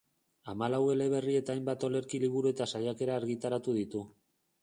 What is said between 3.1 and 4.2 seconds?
argitaratu ditu.